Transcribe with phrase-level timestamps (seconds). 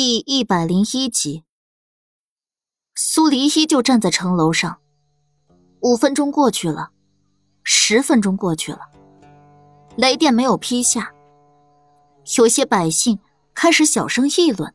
[0.00, 1.42] 第一百零一集，
[2.94, 4.78] 苏黎依旧站在城楼上。
[5.80, 6.90] 五分钟过去了，
[7.64, 8.78] 十分钟过去了，
[9.96, 11.12] 雷电没有劈下。
[12.36, 13.18] 有些百姓
[13.52, 14.72] 开始小声议论：“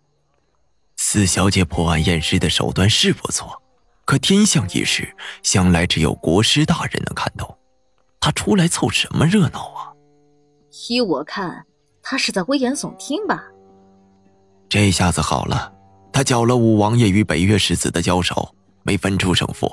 [0.99, 3.63] 四小姐破案验尸的手段是不错，
[4.03, 7.57] 可天象一事向来只有国师大人能看懂，
[8.19, 9.93] 她出来凑什么热闹啊？”
[10.89, 11.65] 依我看，
[12.01, 13.52] 她是在危言耸听吧。
[14.73, 15.71] 这下子好了，
[16.11, 19.71] 他搅了五王爷与北岳世子的交手，没分出胜负，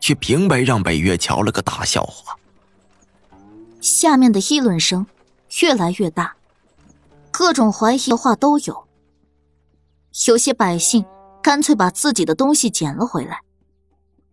[0.00, 2.36] 却平白让北岳瞧了个大笑话。
[3.80, 5.06] 下面的议论声
[5.62, 6.36] 越来越大，
[7.30, 8.86] 各种怀疑的话都有。
[10.26, 11.06] 有些百姓
[11.42, 13.40] 干脆把自己的东西捡了回来，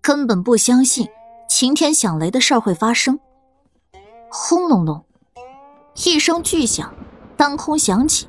[0.02, 1.08] 根本不相信
[1.48, 3.17] 晴天响雷的事儿会发生。
[4.30, 5.05] 轰隆隆，
[6.03, 6.94] 一声巨响，
[7.38, 8.27] 当空响起。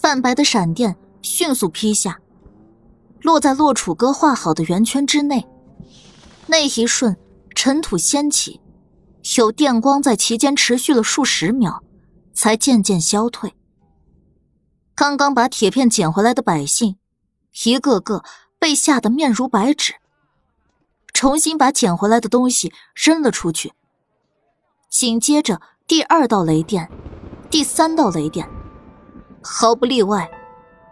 [0.00, 2.20] 泛白的闪电迅速劈下，
[3.20, 5.48] 落在洛楚歌画好的圆圈之内。
[6.46, 7.16] 那一瞬，
[7.52, 8.60] 尘土掀起，
[9.36, 11.82] 有电光在其间持续了数十秒，
[12.32, 13.54] 才渐渐消退。
[14.94, 16.96] 刚刚把铁片捡回来的百姓，
[17.64, 18.22] 一个个
[18.58, 19.94] 被吓得面如白纸，
[21.12, 23.72] 重新把捡回来的东西扔了出去。
[24.88, 26.88] 紧接着，第二道雷电，
[27.50, 28.48] 第三道雷电。
[29.42, 30.30] 毫不例外，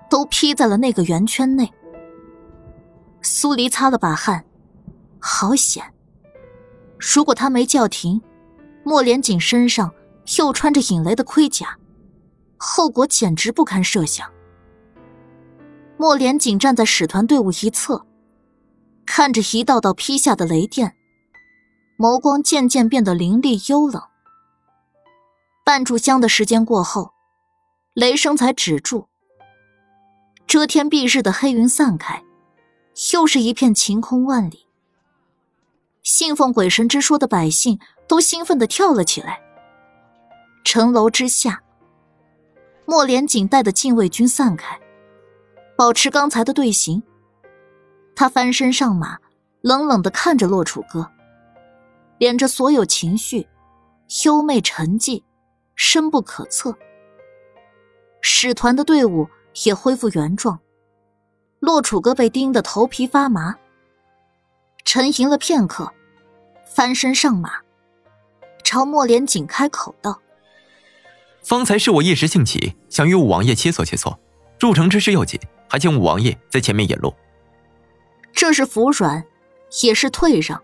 [0.08, 1.72] 都劈在了那个圆圈内。
[3.22, 4.44] 苏黎擦了把汗，
[5.19, 5.92] 好险！
[6.98, 8.22] 如果他没叫停，
[8.84, 9.92] 莫连锦身上
[10.39, 11.77] 又穿着引雷的盔甲，
[12.56, 14.30] 后果简直不堪设想。
[15.97, 18.06] 莫连锦站在使团队伍一侧，
[19.05, 20.94] 看着一道道劈下的雷电，
[21.98, 24.00] 眸光渐渐变得凌厉幽冷。
[25.64, 27.16] 半炷香的时间过后。
[27.97, 29.08] 雷声才止住，
[30.47, 32.22] 遮天蔽日的黑云散开，
[33.14, 34.66] 又是一片晴空万里。
[36.02, 39.40] 信奉鬼神之说的百姓都兴奋的跳了起来。
[40.62, 41.62] 城楼之下，
[42.84, 44.78] 莫连锦带的禁卫军散开，
[45.74, 47.02] 保持刚才的队形。
[48.14, 49.20] 他翻身上马，
[49.63, 51.11] 冷冷的看着洛楚歌，
[52.18, 53.48] 敛着所有情绪，
[54.27, 55.23] 幽媚沉寂，
[55.74, 56.77] 深不可测。
[58.29, 59.29] 使团的队伍
[59.64, 60.59] 也恢复原状，
[61.61, 63.55] 洛楚歌被盯得头皮发麻。
[64.85, 65.92] 沉吟了片刻，
[66.64, 67.61] 翻身上马，
[68.64, 70.20] 朝莫连锦开口道
[71.41, 74.19] ：“方才是我一时兴起，想与五王爷切磋切磋。
[74.58, 75.39] 入城之事要紧，
[75.69, 77.14] 还请五王爷在前面引路。”
[78.35, 79.25] 这是服软，
[79.85, 80.61] 也是退让。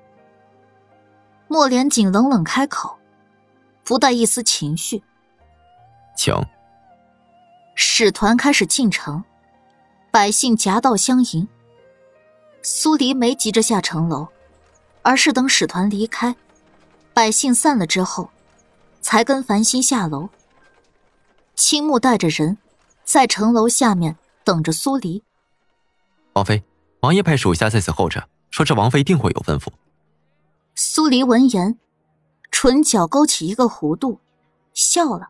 [1.46, 2.98] 莫连锦冷冷开口，
[3.84, 5.04] 不带一丝情绪
[6.18, 6.34] ：“请。”
[7.74, 9.24] 使团开始进城，
[10.10, 11.48] 百姓夹道相迎。
[12.62, 14.28] 苏黎没急着下城楼，
[15.02, 16.36] 而是等使团离开，
[17.12, 18.30] 百姓散了之后，
[19.00, 20.28] 才跟繁星下楼。
[21.54, 22.58] 青木带着人，
[23.04, 25.22] 在城楼下面等着苏黎。
[26.34, 26.62] 王妃，
[27.00, 29.68] 王爷派属下在此候着，说这王妃定会有吩咐。
[30.74, 31.78] 苏黎闻言，
[32.50, 34.20] 唇角勾起一个弧度，
[34.72, 35.28] 笑了。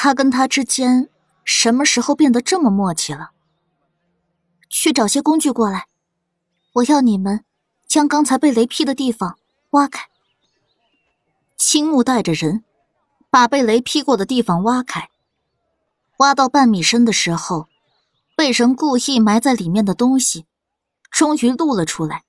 [0.00, 1.08] 他跟他之间
[1.44, 3.32] 什么时候变得这么默契了？
[4.70, 5.88] 去找些工具过来，
[6.74, 7.44] 我要你们
[7.88, 9.36] 将刚才被雷劈的地方
[9.70, 10.06] 挖开。
[11.56, 12.62] 青木带着人
[13.28, 15.10] 把被雷劈过的地方挖开，
[16.18, 17.66] 挖到半米深的时候，
[18.36, 20.46] 被人故意埋在里面的东西
[21.10, 22.22] 终于露了出来，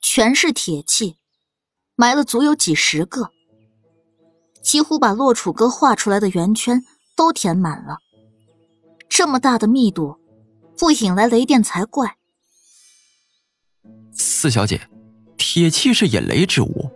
[0.00, 1.16] 全是铁器，
[1.96, 3.32] 埋了足有几十个。
[4.62, 6.84] 几乎把洛楚歌画出来的圆圈
[7.16, 7.98] 都填满了。
[9.08, 10.18] 这么大的密度，
[10.78, 12.16] 不引来雷电才怪。
[14.12, 14.88] 四小姐，
[15.36, 16.90] 铁器是引雷之物。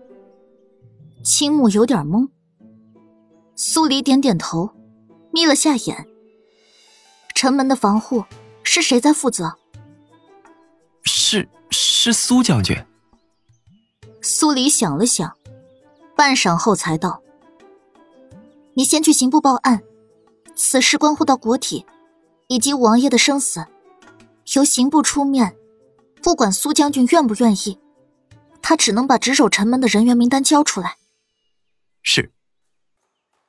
[1.23, 2.29] 青木有点懵。
[3.57, 4.71] 苏黎点点头，
[5.33, 6.07] 眯了下眼。
[7.35, 8.25] 城门的防护
[8.63, 9.57] 是谁在负责？
[11.03, 12.77] 是是苏将军。
[14.23, 15.37] 苏黎想了想，
[16.17, 17.24] 半晌后才道。
[18.77, 19.83] 你先去刑部报案，
[20.57, 21.87] 此事关乎到国体，
[22.49, 23.65] 以及王爷的生死，
[24.55, 25.57] 由刑部出面，
[26.21, 27.79] 不管苏将军愿不愿意，
[28.61, 30.97] 他只能把值守城门的人员名单交出来。
[32.03, 32.33] 是。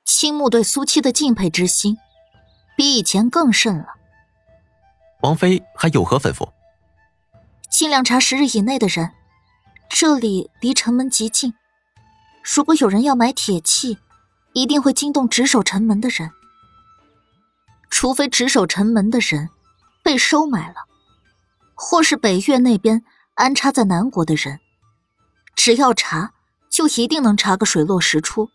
[0.04, 1.98] 青木对苏七的敬佩之心，
[2.78, 3.88] 比以前更甚了。
[5.24, 6.48] 王妃还有何吩咐？
[7.72, 9.12] 尽量查十日以内的人，
[9.90, 11.56] 这里离城门极近，
[12.44, 13.98] 如果有人要买铁器。
[14.56, 16.32] 一定会惊动值守城门的人。
[17.92, 19.50] 除非值守城门的人
[20.02, 20.76] 被收买了，
[21.76, 23.04] 或是北越那边
[23.36, 24.60] 安插在南国的人，
[25.56, 26.34] 只要查，
[26.70, 28.50] 就一定能查个水落石出。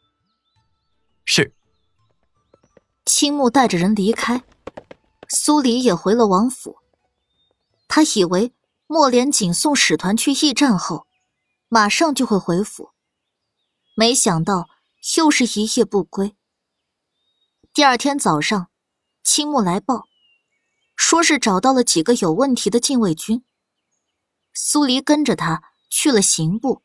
[1.24, 1.54] 是。
[3.04, 4.42] 青木带着人离开，
[5.28, 6.76] 苏黎也回了王府。
[7.88, 8.54] 他以为
[8.86, 11.06] 莫连锦送使团去驿站后，
[11.68, 12.90] 马上就会回府，
[13.94, 14.68] 没想到
[15.16, 16.36] 又是一夜不归。
[17.72, 18.70] 第二天早上，
[19.22, 20.04] 青木来报，
[20.96, 23.44] 说是找到了几个有问题的禁卫军。
[24.52, 26.82] 苏黎跟着他去了刑部，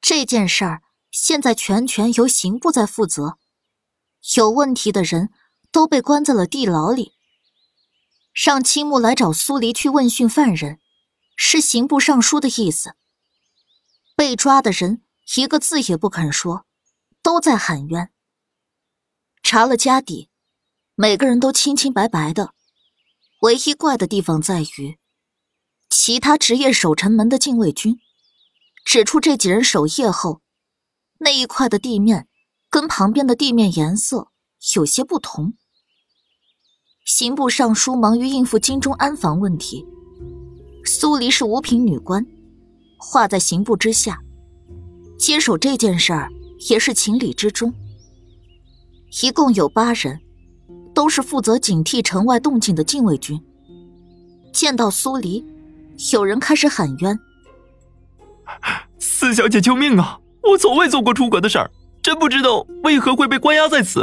[0.00, 3.38] 这件事儿现在全权由刑部在负责。
[4.36, 5.30] 有问题的人
[5.70, 7.12] 都被关在了地牢里。
[8.32, 10.80] 让青木来找苏黎去问讯犯人，
[11.36, 12.96] 是刑部尚书的意思。
[14.16, 15.02] 被抓的人
[15.36, 16.64] 一个字也不肯说，
[17.22, 18.10] 都在喊冤。
[19.42, 20.28] 查了家底，
[20.94, 22.54] 每个人都清清白白的。
[23.42, 24.98] 唯一怪的地方在于，
[25.88, 27.98] 其他职业守城门的禁卫军
[28.84, 30.40] 指出这几人守夜后，
[31.18, 32.28] 那一块的地面。
[32.70, 34.28] 跟旁边的地面颜色
[34.74, 35.52] 有些不同。
[37.04, 39.86] 刑部尚书忙于应付京中安防问题，
[40.82, 42.26] 苏黎是五品女官，
[42.98, 44.20] 划在刑部之下，
[45.18, 46.30] 接手这件事儿
[46.70, 47.72] 也是情理之中。
[49.22, 50.20] 一共有八人，
[50.94, 53.40] 都是负责警惕城外动静的禁卫军。
[54.52, 55.44] 见到苏黎，
[56.12, 57.18] 有人开始喊冤
[58.98, 60.18] ：“四小姐救命啊！
[60.42, 61.70] 我从未做过出格的事儿。”
[62.02, 64.02] 真不知道为何会被关押在此。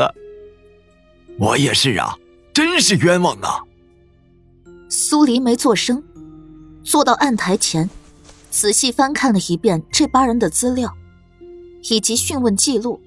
[1.37, 2.17] 我也是啊，
[2.53, 3.59] 真是冤枉啊！
[4.87, 6.01] 苏黎没做声，
[6.81, 7.89] 坐到案台前，
[8.49, 10.95] 仔细翻看了一遍这八人的资料，
[11.83, 12.99] 以及讯问记录。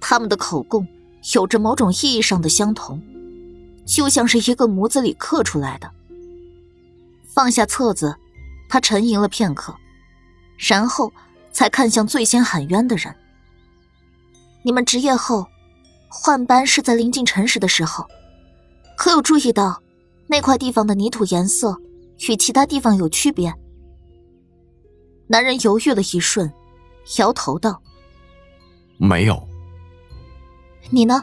[0.00, 0.86] 他们的口供
[1.34, 3.02] 有着某种意义上的相同，
[3.86, 5.90] 就像是一个模子里刻出来的。
[7.34, 8.16] 放下册子，
[8.68, 9.74] 他沉吟了片刻，
[10.56, 11.12] 然后
[11.52, 13.14] 才看向最先喊冤的人。
[14.64, 15.46] 你们值夜后
[16.08, 18.04] 换班是在临近辰时的时候，
[18.96, 19.82] 可有注意到
[20.26, 21.76] 那块地方的泥土颜色
[22.28, 23.54] 与其他地方有区别？
[25.28, 26.52] 男人犹豫了一瞬，
[27.16, 27.82] 摇头道
[28.98, 29.48] ：“没有。”
[30.92, 31.22] 你呢？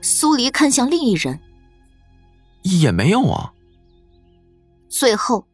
[0.00, 1.40] 苏黎看向另一人，
[2.62, 3.54] 也没有啊。
[4.88, 5.46] 最后，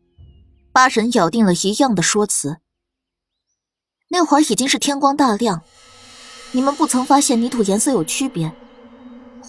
[0.73, 2.59] 八人咬定了一样的说辞。
[4.09, 5.63] 那会儿已经是天光大亮。
[6.53, 8.53] 你们不曾发现泥土颜色有区别，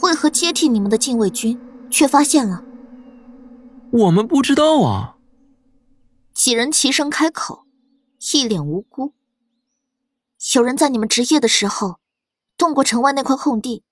[0.04, 1.60] 为何接替你们的禁卫军
[1.90, 2.64] 却发现了？
[3.92, 5.18] 我们不知道啊。
[6.34, 7.66] 几人齐声开口，
[8.34, 9.14] 一脸无辜。
[10.56, 12.00] 有人在你们值夜的时候
[12.58, 13.84] 动过城外那块空地，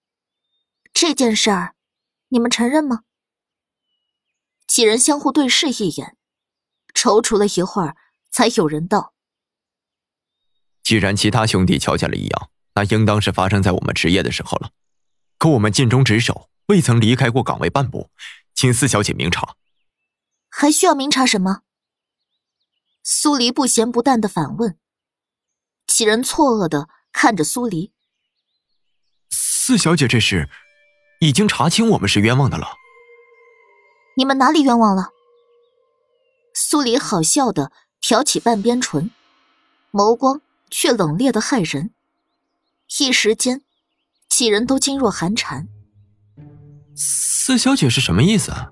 [0.94, 1.75] 这件事儿，
[2.30, 3.04] 你们承认吗？
[4.68, 6.18] 几人相互对视一眼，
[6.94, 7.96] 踌躇了一会儿，
[8.31, 9.13] 才有人道
[10.84, 14.72] ：“既然其他兄弟瞧见了异样。”那应当是发生在我们值夜的时候了，
[15.38, 18.10] 可我们尽忠职守，未曾离开过岗位半步，
[18.54, 19.57] 请四小姐明察。
[20.50, 21.63] 还需要明察什么？
[23.04, 24.80] 苏黎不咸不淡的反问。
[25.89, 27.91] 几人错愕的看着苏黎。
[29.31, 30.47] 四小姐这事，
[31.19, 32.75] 已经查清我们是冤枉的了。
[34.16, 35.09] 你们哪里冤枉了？
[36.54, 39.09] 苏黎好笑的挑起半边唇，
[39.92, 41.92] 眸光却冷冽的骇人。
[42.99, 43.64] 一时间，
[44.30, 45.68] 几人都噤若寒蝉。
[46.95, 48.69] 四小姐是什么意思啊？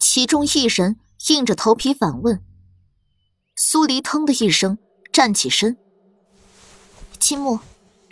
[0.00, 2.44] 其中一人硬着头皮反问。
[3.54, 4.78] 苏黎腾的一声
[5.12, 5.76] 站起身
[7.32, 7.58] ：“青木，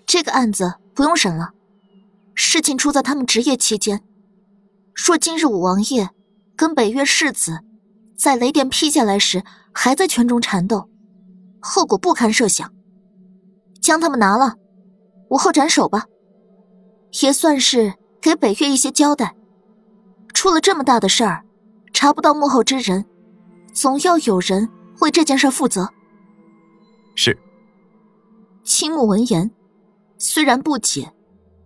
[0.06, 1.50] 这个案子不用审了。
[2.34, 4.02] 事情出在他们值夜期间。
[4.94, 6.08] 若今日武王爷
[6.56, 7.60] 跟北岳世子
[8.16, 10.88] 在雷电劈下来时还在圈中缠斗，
[11.60, 12.72] 后果不堪设想。
[13.82, 14.54] 将他们拿了。”
[15.28, 16.06] 午后斩首吧，
[17.20, 19.36] 也算是给北岳一些交代。
[20.32, 21.44] 出了这么大的事儿，
[21.92, 23.04] 查不到幕后之人，
[23.74, 25.90] 总要有人为这件事负责。
[27.14, 27.38] 是。
[28.72, 29.50] 青木闻言，
[30.16, 31.12] 虽然不解，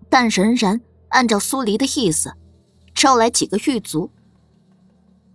[0.08, 0.80] 但仍然
[1.10, 2.32] 按照苏黎的意思，
[2.94, 4.10] 招来几个狱卒。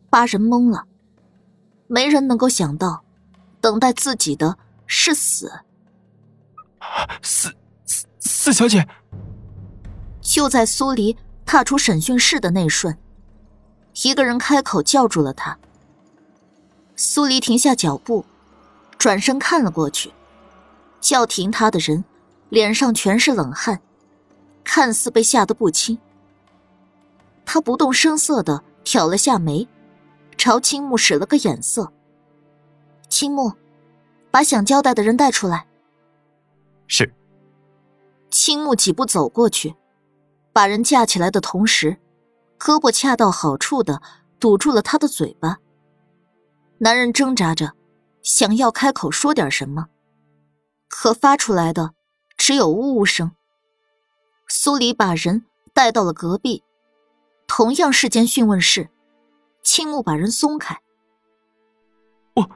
[0.09, 0.85] 八人懵了，
[1.85, 3.03] 没人能够想到，
[3.61, 4.57] 等待自己的
[4.87, 5.61] 是死。
[7.21, 7.53] 四。
[8.19, 8.87] 四小姐，
[10.21, 12.97] 就在苏黎踏出审讯室的那瞬，
[14.01, 15.59] 一个人开口叫住了他。
[16.95, 18.25] 苏黎停下脚步，
[18.97, 20.11] 转身看了过去，
[21.01, 22.03] 叫停他的人
[22.49, 23.81] 脸上全是冷汗，
[24.63, 25.97] 看似被吓得不轻。
[27.45, 29.67] 他不动声色的挑了下眉，
[30.37, 31.91] 朝青木使了个眼色。
[33.07, 33.53] 青木，
[34.29, 35.65] 把想交代的人带出来。
[36.87, 37.13] 是。
[38.29, 39.75] 青木几步走过去，
[40.53, 41.97] 把人架起来的同时，
[42.59, 44.01] 胳膊恰到好处的
[44.39, 45.57] 堵住了他的嘴巴。
[46.77, 47.73] 男人挣扎着，
[48.21, 49.87] 想要开口说点什么，
[50.89, 51.93] 可发出来的
[52.35, 53.31] 只有呜呜声。
[54.49, 56.63] 苏黎把人带到了隔壁，
[57.47, 58.89] 同样是间讯问室。
[59.61, 60.81] 青木把人松开。
[62.33, 62.49] 我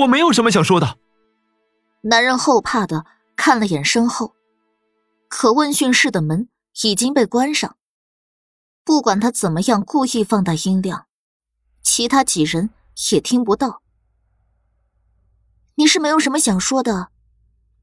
[0.00, 0.98] 我没有什么想说的。
[2.02, 3.04] 男人后怕的
[3.36, 4.34] 看了眼身后，
[5.28, 6.48] 可问讯室的门
[6.82, 7.76] 已经被关上。
[8.84, 11.06] 不管他怎么样故意放大音量，
[11.82, 12.70] 其他几人
[13.12, 13.82] 也听不到。
[15.74, 17.10] 你是没有什么想说的，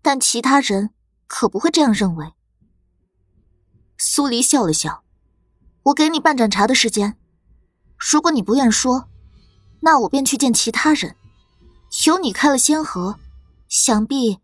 [0.04, 0.92] 但其他人
[1.26, 2.34] 可不会这样认为。
[3.98, 5.04] 苏黎笑了笑
[5.84, 7.18] ：“我给你半盏茶的时间，
[7.98, 9.10] 如果你不愿说，
[9.80, 11.16] 那我便去见其他人。
[12.06, 13.18] 有你开了先河，
[13.70, 14.40] 想必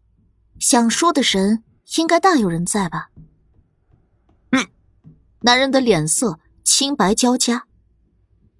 [0.60, 1.64] 想说的人
[1.98, 3.10] 应该大有人在吧？”
[4.52, 4.66] 嗯，
[5.42, 7.66] 男人的脸色青白交加。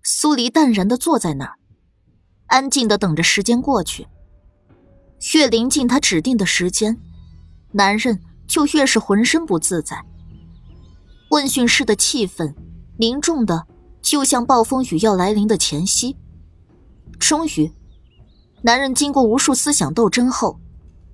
[0.04, 1.58] 苏黎淡然的坐在那儿，
[2.48, 4.08] 安静的等着时间过去。
[5.34, 6.98] 越临近他指定的时间，
[7.72, 10.06] 男人就越是浑身不自在。
[11.30, 12.56] 问讯室的气氛
[12.98, 13.68] 凝重的，
[14.02, 16.18] 就像暴风雨要来临的前夕。
[17.20, 17.72] 终于，
[18.62, 20.60] 男人经过无数思想斗争后，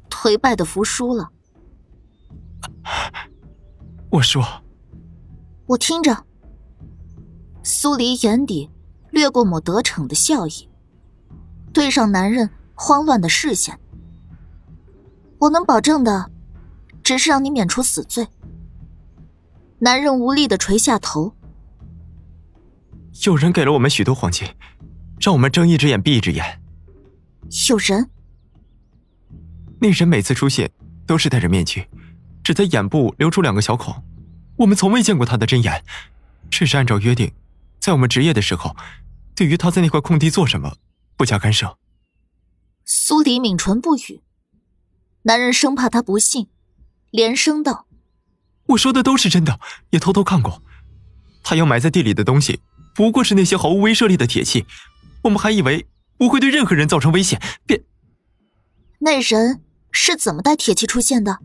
[0.09, 1.29] 颓败的服输了。
[4.11, 4.43] 我说，
[5.65, 6.25] 我听着。
[7.63, 8.69] 苏黎眼底
[9.09, 10.69] 掠过抹得逞的笑意，
[11.73, 13.79] 对上男人慌乱的视线。
[15.45, 16.31] 我能保证的，
[17.03, 18.27] 只是让你免除死罪。
[19.77, 21.35] 男人无力的垂下头。
[23.25, 24.47] 有人给了我们许多黄金，
[25.19, 26.59] 让我们睁一只眼闭一只眼。
[27.69, 28.09] 有人？
[29.79, 30.71] 那人每次出现
[31.05, 31.87] 都是戴着面具，
[32.43, 34.03] 只在眼部留出两个小孔。
[34.57, 35.83] 我们从未见过他的真眼，
[36.49, 37.31] 只是按照约定，
[37.79, 38.75] 在我们值夜的时候，
[39.35, 40.77] 对于他在那块空地做什么
[41.15, 41.77] 不加干涉。
[42.83, 44.24] 苏黎抿唇不语。
[45.27, 46.47] 男人生怕他不信，
[47.09, 47.87] 连声道。
[48.67, 50.61] 我说的都是真的，也偷偷看过。
[51.43, 52.59] 他要埋在地里的东西，
[52.93, 54.65] 不过是那些毫无威慑力的铁器。
[55.23, 57.83] 我们还以为不会对任何人造成危险，便……
[58.99, 61.39] 那人是怎么带铁器出现的？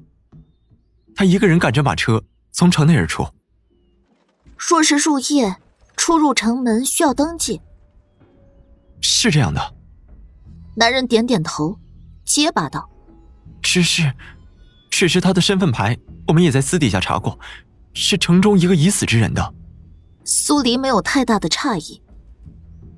[1.14, 2.22] 他一个人赶着马车
[2.52, 3.26] 从城内而出。
[4.58, 5.56] 若是入夜
[5.96, 7.62] 出入城门需要登记，
[9.00, 9.74] 是这样的。
[10.76, 11.78] 男人点点头，
[12.26, 12.90] 结巴道
[13.62, 14.12] ：“只是……”
[14.90, 17.38] 只是他的身份牌，我们也在私底下查过，
[17.94, 19.54] 是城中一个已死之人的。
[20.24, 22.02] 苏黎没有太大的诧异，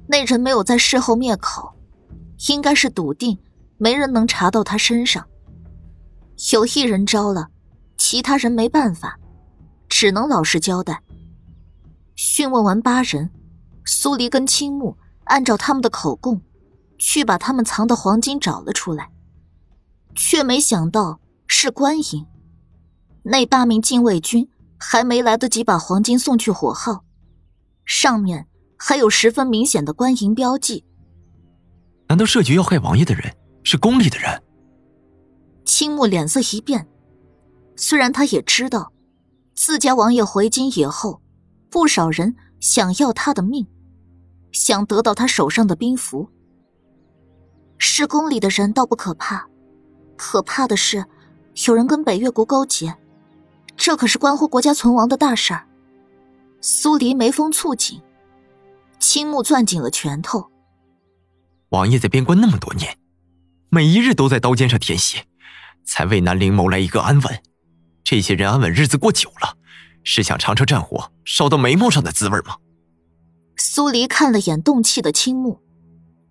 [0.08, 1.74] 那人没有在事后灭口，
[2.48, 3.38] 应该是笃定
[3.76, 5.26] 没人能查到他身上。
[6.52, 7.48] 有一人招了，
[7.98, 9.18] 其他人没办法，
[9.88, 11.02] 只能老实交代。
[12.16, 13.30] 讯问完八人，
[13.84, 16.40] 苏黎跟青木按照他们的口供，
[16.98, 19.10] 去把他们藏的黄金找了出来，
[20.14, 21.20] 却没想到。
[21.54, 22.26] 是官营，
[23.24, 27.04] 那八名禁卫军还没来得及把黄金送去火号，
[27.84, 30.82] 上面还有十分明显的官营标记。
[32.08, 34.42] 难道设局要害王爷的人是宫里的人？
[35.66, 36.88] 青木脸色一变，
[37.76, 38.90] 虽然他也知道，
[39.54, 41.20] 自家王爷回京以后，
[41.70, 43.68] 不少人想要他的命，
[44.52, 46.30] 想得到他手上的兵符。
[47.76, 49.46] 是宫里的人倒不可怕，
[50.22, 51.04] 可怕的是。
[51.66, 52.96] 有人跟北越国勾结，
[53.76, 55.66] 这可是关乎国家存亡的大事儿。
[56.62, 58.00] 苏黎眉峰蹙紧，
[58.98, 60.48] 青木攥紧了拳头。
[61.70, 62.96] 王爷在边关那么多年，
[63.68, 65.26] 每一日都在刀尖上舔血，
[65.84, 67.42] 才为南陵谋来一个安稳。
[68.02, 69.58] 这些人安稳日子过久了，
[70.04, 72.56] 是想尝尝战火烧到眉毛上的滋味吗？
[73.56, 75.60] 苏黎看了眼动气的青木，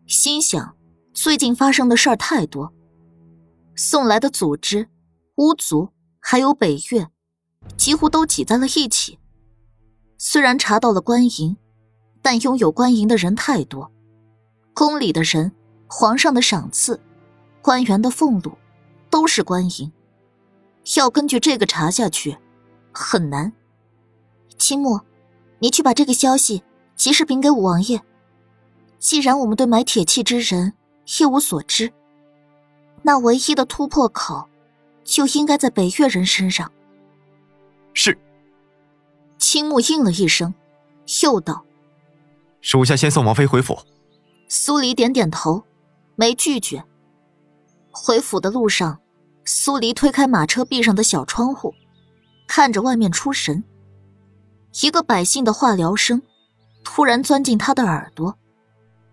[0.07, 0.75] 心想：
[1.13, 2.73] 最近发生的事儿太多，
[3.75, 4.87] 送来的组织。
[5.37, 7.07] 巫族还有北越，
[7.75, 9.17] 几乎都挤在了一起。
[10.17, 11.57] 虽然查到了官营，
[12.21, 13.91] 但拥有官营的人太多，
[14.75, 15.51] 宫里的人、
[15.87, 16.99] 皇上的赏赐、
[17.61, 18.55] 官员的俸禄，
[19.09, 19.91] 都是官营。
[20.97, 22.37] 要根据这个查下去，
[22.91, 23.51] 很难。
[24.59, 24.99] 青木，
[25.57, 26.61] 你去把这个消息
[26.95, 28.01] 及时禀给五王爷。
[28.99, 30.73] 既然我们对买铁器之人
[31.19, 31.91] 一无所知，
[33.03, 34.47] 那唯一的突破口。
[35.03, 36.71] 就应该在北越人身上。
[37.93, 38.17] 是。
[39.37, 40.53] 青木应了一声，
[41.23, 41.65] 又道
[42.61, 43.77] ：“属下先送王妃回府。”
[44.47, 45.63] 苏黎点点头，
[46.15, 46.85] 没拒绝。
[47.89, 49.01] 回府的路上，
[49.43, 51.73] 苏黎推开马车壁上的小窗户，
[52.47, 53.63] 看着外面出神。
[54.81, 56.21] 一个百姓的话聊声，
[56.83, 58.37] 突然钻进他的耳朵。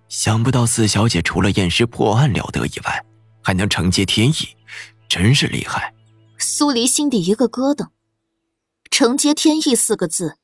[0.08, 3.04] 想不到四小姐除了验尸破案了得以外，
[3.48, 4.34] 还能承接天意，
[5.08, 5.94] 真是厉害。
[6.36, 7.88] 苏黎心底一个咯噔
[8.92, 10.36] ，“承接天意”四个字，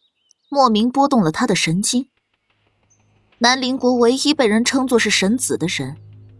[0.48, 2.08] 莫名拨动了他的神经。
[3.36, 5.98] 南陵国唯一被人称作是神子的人，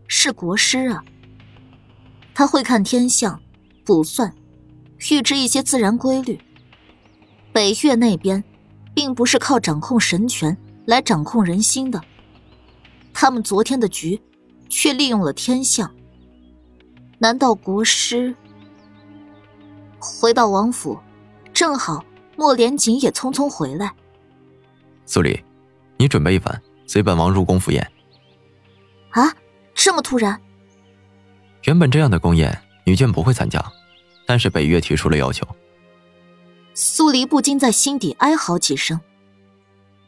[0.09, 1.05] 是国师啊。
[2.35, 3.39] 他会看天象、
[3.85, 4.35] 卜算、
[5.11, 6.41] 预知一些自然规律。
[7.53, 8.43] 北岳那边，
[8.95, 10.57] 并不是靠掌控神权
[10.87, 12.01] 来掌控人心的。
[13.13, 14.19] 他们昨天的局，
[14.71, 15.95] 却利用了天象。
[17.25, 18.35] 难道国师？
[19.99, 21.01] 回到王府，
[21.55, 22.05] 正好
[22.37, 23.95] 莫连锦也匆匆回来。
[25.07, 25.43] 苏黎，
[25.97, 27.91] 你准备一番，随本王入宫赴宴。
[29.09, 29.35] 啊，
[29.75, 30.39] 这么突然？
[31.63, 33.73] 原本这样的宫宴，女眷不会参加，
[34.27, 35.49] 但是北岳提出了要求。
[36.75, 39.01] 苏黎不禁在心底哀嚎几声。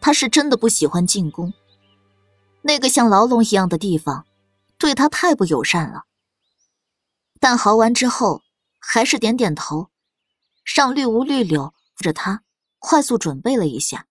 [0.02, 1.54] 他是真的不喜欢进宫。
[2.60, 4.26] 那个像牢笼一样的地方，
[4.76, 6.02] 对他太不友善了。
[7.38, 8.42] 但嚎完之后，
[8.78, 9.90] 还是点点头，
[10.74, 12.42] 让绿芜绿柳扶着他，
[12.78, 14.06] 快速准备了一下。